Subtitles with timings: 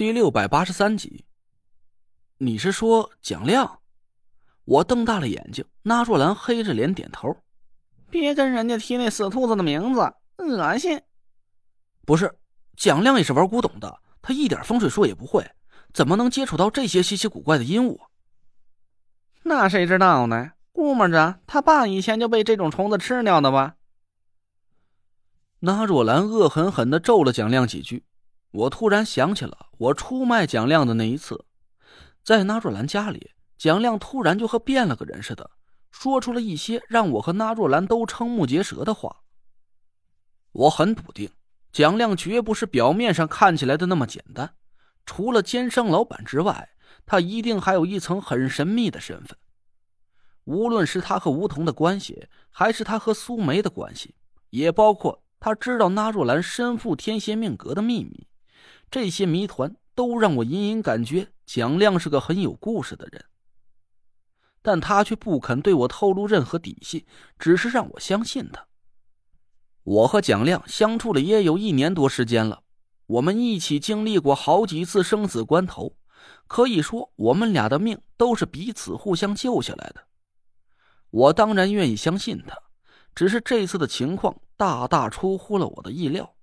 [0.00, 1.26] 第六百八十三集，
[2.38, 3.80] 你是说蒋亮？
[4.64, 7.36] 我瞪大了眼睛，那若兰黑着脸点头。
[8.08, 10.00] 别跟人家提那死兔子的名字，
[10.38, 11.02] 恶心。
[12.06, 12.34] 不是，
[12.78, 15.46] 蒋亮也是玩古董的，他一点风水术也不会，
[15.92, 18.00] 怎么能接触到这些稀奇古怪的阴物？
[19.42, 20.52] 那谁知道呢？
[20.72, 23.74] 估摸着他爸以前就被这种虫子吃掉的吧。
[25.58, 28.02] 那若兰恶狠狠的咒了蒋亮几句。
[28.52, 31.44] 我突然想起了我出卖蒋亮的那一次，
[32.22, 35.50] 在纳若兰家里，蒋亮突然就和变了个人似的，
[35.90, 39.22] 说出了一些让我和纳若兰都瞠目结舌的话。
[40.52, 41.30] 我很笃定，
[41.72, 44.54] 蒋亮绝不是表面上看起来的那么简单，
[45.06, 46.70] 除了奸商老板之外，
[47.06, 49.38] 他一定还有一层很神秘的身份。
[50.44, 54.16] 无论是他和吴桐的关系，还是他和苏梅的关系，
[54.50, 58.26] 也包括他知道纳若兰身负天蝎命格的秘密。
[58.90, 63.24] 这些谜团都让我隐隐感觉蒋亮是个很有故事的人，
[64.62, 67.06] 但他却不肯对我透露任何底细，
[67.38, 68.66] 只是让我相信他。
[69.84, 72.64] 我和蒋亮相处了也有一年多时间了，
[73.06, 75.96] 我们一起经历过好几次生死关头，
[76.48, 80.04] 可以说我们俩的命都是彼此互相救下来的。
[81.10, 82.56] 我当然愿意相信他，
[83.14, 86.34] 只是这次的情况大大出乎了我的意料。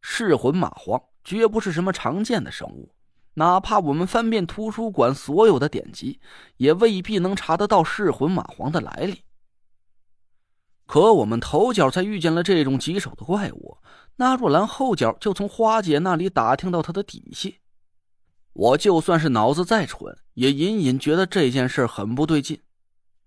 [0.00, 1.02] 噬魂蚂蟥。
[1.28, 2.94] 绝不是什么常见的生物，
[3.34, 6.20] 哪怕我们翻遍图书馆所有的典籍，
[6.56, 9.24] 也未必能查得到噬魂蚂蟥的来历。
[10.86, 13.76] 可我们头脚才遇见了这种棘手的怪物，
[14.16, 17.58] 那若兰后脚就从花姐那里打听到他的底细。
[18.54, 22.58] 我就算是脑子再蠢，也隐隐觉得这件事很不对劲。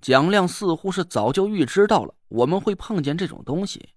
[0.02, 3.89] 蒋亮似乎是早就预知到了我们会碰见这种东西，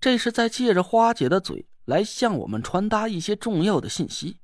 [0.00, 1.66] 这是在借着花姐的嘴。
[1.84, 4.38] 来向我们传达一些重要的信息，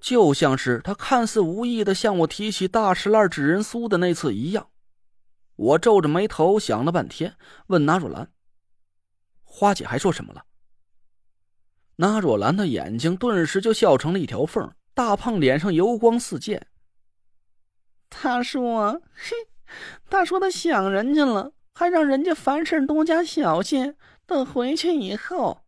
[0.00, 4.68] 就像是他看似无意的向我提起大石烂纸人酥的那次一样。
[5.56, 7.36] 我皱着眉头想了半天，
[7.68, 8.32] 问纳若兰
[9.44, 10.44] ：“花姐还说什么了？”
[11.96, 16.66] 纳若兰的眼睛顿时就笑成了一条缝，大胖脸上油光四溅。
[18.10, 19.36] 他说：“嘿，
[20.10, 23.94] 他说他想人家了，还让人家凡事多加小心，
[24.26, 25.63] 等回去以后。”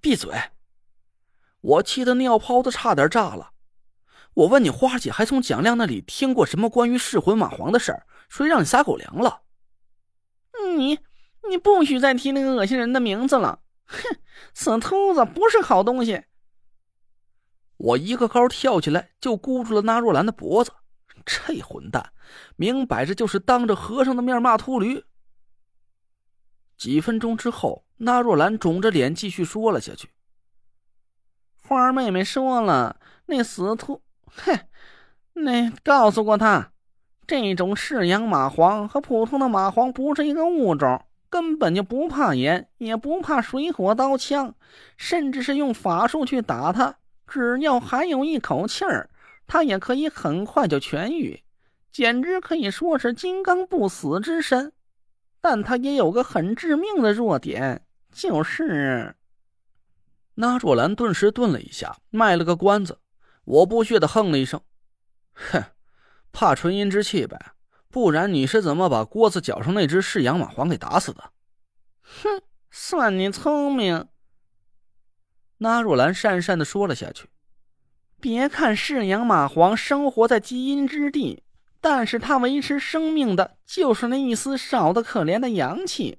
[0.00, 0.32] 闭嘴！
[1.60, 3.52] 我气得尿泡子差点炸了。
[4.34, 8.06] 我问你，花姐还从蒋亮那里听过什么关于噬魂蚂蟥的事儿？
[8.28, 9.42] 谁让你撒狗粮了？
[10.76, 10.98] 你，
[11.48, 13.60] 你不许再提那个恶心人的名字了！
[13.86, 14.18] 哼，
[14.52, 16.24] 死秃子不是好东西！
[17.78, 20.72] 我一个高跳起来就箍住了那若兰的脖子。
[21.24, 22.12] 这混蛋，
[22.56, 25.04] 明摆着就是当着和尚的面骂秃驴。
[26.76, 27.84] 几分钟之后。
[27.98, 30.10] 那若兰肿着脸继续说了下去。
[31.62, 34.60] 花儿妹妹说了，那死兔，哼，
[35.32, 36.72] 那告诉过他，
[37.26, 44.54] 这种噬阳蚂蟥和普通的蚂蟥不是一个物种，根本就不怕盐，也不怕水火刀枪，
[44.98, 49.08] 甚至是用法术去打它，只要还有一口气儿，
[49.46, 51.42] 它也可以很快就痊愈，
[51.90, 54.74] 简直可以说是金刚不死之身。
[55.48, 57.86] 但他也有个很致命的弱点。
[58.10, 59.14] 就是，
[60.34, 62.98] 那若兰顿时顿了一下，卖了个关子。
[63.44, 64.60] 我不屑的哼了一声
[65.34, 65.62] ：“哼，
[66.32, 67.52] 怕纯阴之气呗？
[67.90, 71.30] 不然你是怎么把锅子脚上那只噬阳蚂蟥给打死的？”
[72.02, 72.42] 哼，
[72.72, 74.08] 算你聪明。
[75.58, 77.28] 那若兰讪讪的说了下去
[78.20, 81.44] ：“别看噬阳蚂蟥生活在极阴之地，
[81.88, 86.18] 但是他维持生命的就是那一丝少的可怜的阳气。”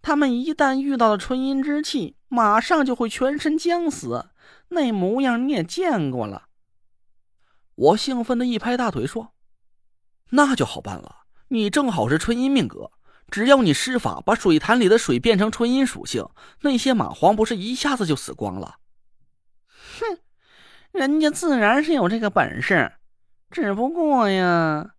[0.00, 4.30] 他们一旦遇到了纯阴之气，马上就会全身僵死，
[4.68, 6.44] 那模样你也见过了。
[7.74, 9.32] 我兴奋的一拍大腿说
[10.30, 12.92] ：“那就好办了，你正好是纯阴命格，
[13.32, 16.24] 只要你施法把水潭里的水变成纯阴属性，
[16.60, 18.76] 那些蚂蟥不是一下子就死光了？”
[19.98, 20.18] 哼，
[20.92, 22.92] 人家自然是有这个本事，
[23.50, 24.94] 只不过呀。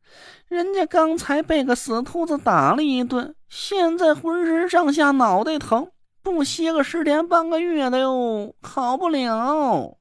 [0.51, 5.89] 人家刚才被个死兔子打了一顿，现在浑身上下脑袋疼，
[6.21, 9.97] 不歇个十天半个月的哟，好不了。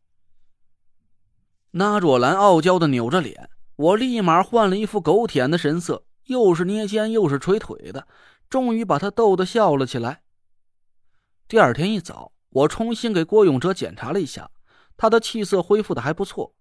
[1.71, 8.09] 那若兰傲娇的扭着脸，我立马换了一副狗舔的神色，又是捏肩又是捶腿的，
[8.49, 10.23] 终于把他逗得笑了起来。
[11.47, 14.51] 第二天一早，我重新给郭永哲检查了一下，
[14.97, 16.55] 他的气色恢复的还不错。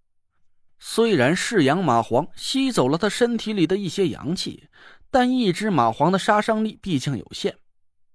[0.80, 4.70] 虽然噬阳蚂蟥吸走了他身体里的一些阳气，
[5.12, 7.58] 但一只蚂蟥的杀伤力毕竟有限。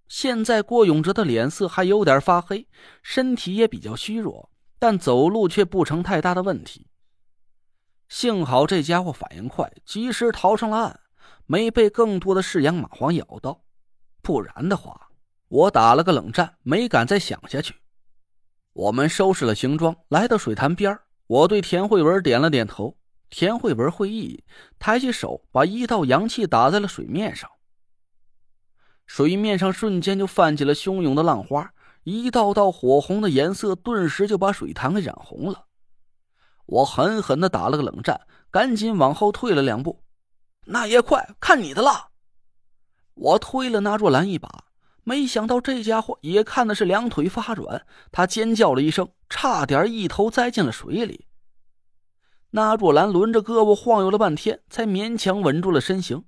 [0.08, 2.66] 现在郭永哲的脸色还有点发黑，
[3.02, 6.86] 身体也比较虚弱，但走路却不成太大的问题。
[8.08, 11.00] 幸好这家伙反应快，及时逃上了岸，
[11.46, 13.64] 没被更多的噬阳蚂蟥咬到。
[14.22, 15.08] 不然的话，
[15.48, 17.74] 我打了个冷战，没敢再想下去。
[18.72, 20.96] 我们收拾了行装，来到水潭边
[21.34, 22.96] 我对田慧文点了点头。
[23.28, 24.44] 田慧文会意，
[24.78, 27.50] 抬起手，把一道阳气打在了水面上。
[29.04, 31.72] 水面上瞬间就泛起了汹涌的浪花，
[32.04, 35.66] 一道道火红的颜色顿时就把水潭给染红了。
[36.66, 38.20] 我狠狠的打了个冷战，
[38.52, 40.04] 赶紧往后退了两步。
[40.66, 42.10] 那也快，看你的了！
[43.14, 44.48] 我推了那若兰一把，
[45.04, 51.26] 没想到这家伙也看的是两腿发软，他尖叫了一声，差点一头栽进了水里。
[52.50, 56.24] 那若兰轮着胳膊晃悠了半天，才勉强稳住了身形。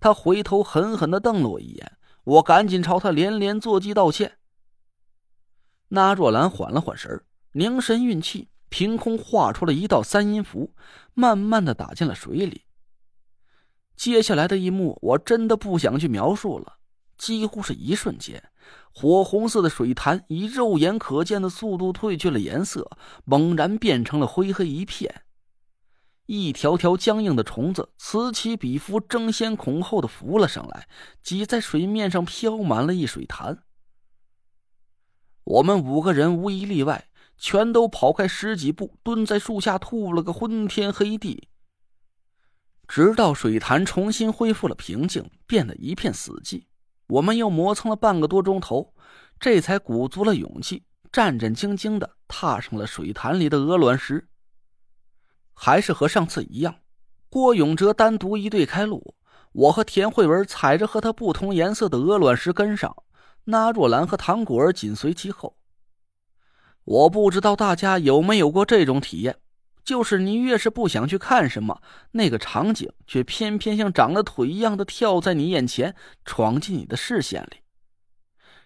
[0.00, 4.38] 他回头狠狠的瞪了我一眼，我赶紧朝他连连作揖道歉。
[5.88, 8.48] 那若兰缓了缓神凝神运气。
[8.70, 10.74] 凭空画出了一道三阴符，
[11.14, 12.66] 慢慢的打进了水里。
[13.96, 16.77] 接下来的一幕，我真的不想去描述了。
[17.18, 18.42] 几乎是一瞬间，
[18.94, 22.90] 火红色的水潭以肉眼可见的速度褪去了颜色，
[23.24, 25.22] 猛然变成了灰黑一片。
[26.26, 30.88] 一条条僵硬的虫子此起彼伏，争先恐后的浮了上来，
[31.22, 33.64] 挤在水面上飘满了一水潭。
[35.44, 37.04] 我们五个人无一例外。
[37.40, 41.46] 全都跑开十几步，蹲在树下吐了个昏天黑地。
[42.88, 46.64] 直到水潭重新恢复了平静，变得一片死寂，
[47.08, 48.92] 我们又磨蹭了半个多钟头，
[49.40, 54.28] 这才鼓足了勇气，战战兢兢的踏上了水潭里的鹅卵石。
[55.54, 56.76] 还是和上次一样，
[57.30, 59.14] 郭永哲单独一队开路，
[59.52, 62.94] 我和田慧文踩着和他不同颜色的鹅卵石跟上，
[63.44, 65.56] 那若兰和唐果儿紧随其后。
[66.84, 69.36] 我不知道大家有没有过这种体验，
[69.88, 71.80] 就是你越是不想去看什么，
[72.10, 75.96] 那个场景却偏偏像长了腿一样的跳在你眼前，
[76.26, 77.62] 闯进你的视线里。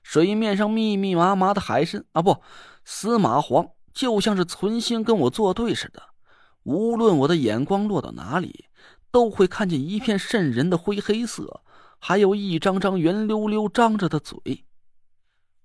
[0.02, 2.42] 水面上密密麻麻的海参啊，不，
[2.84, 6.02] 死蚂蟥，就像是存心跟我作对似的。
[6.64, 8.64] 无论我的眼光落到哪里，
[9.12, 11.62] 都会看见一片渗人的灰黑色，
[12.00, 14.64] 还有一张张圆溜溜张着的嘴。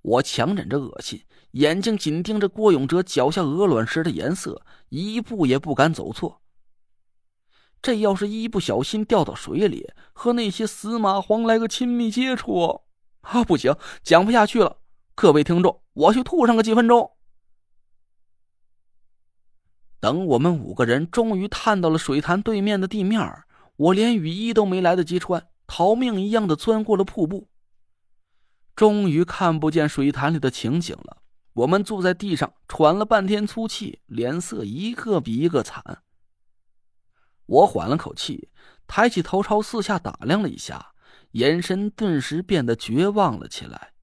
[0.08, 1.22] 我强忍着恶心。
[1.52, 6.42] 眼睛紧盯着郭永哲脚下鹅卵石的颜色，一步也不敢走错。
[7.82, 12.82] 这要是一不小心掉到水里，和那些死蚂蟥来个亲密接触，
[13.22, 14.78] 啊，不行，讲不下去了。
[15.16, 17.12] 各位听众，我去吐上个几分钟。
[20.00, 23.20] 等我们五个人终于探到了水潭对面的地面，
[23.78, 27.48] 我连雨衣都没来得及穿，逃命一样的钻过了瀑布。
[28.78, 31.18] 终于看不见水潭里的情景了。
[31.54, 36.04] 我们坐在地上喘了半天粗气，脸色一个比一个惨。
[37.48, 38.50] 我缓了口气，
[38.86, 40.92] 抬起头朝四下打量了一下，
[41.32, 43.94] 眼神顿时变得绝望了起来。